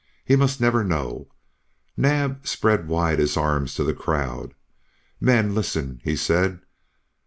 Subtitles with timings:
[0.25, 1.27] He must never know."
[1.95, 4.55] Naab spread wide his arms to the crowd.
[5.19, 6.61] "Men, listen," he said.